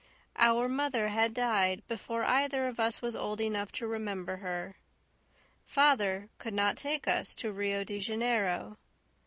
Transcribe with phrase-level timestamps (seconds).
[0.37, 4.77] Our mother had died before either of us was old enough to remember her;
[5.67, 8.77] father could not take us to Rio de Janeiro.